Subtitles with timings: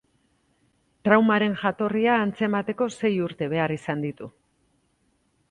[1.07, 4.33] Traumaren jatorria antzemateko sei urte behar izan ditu.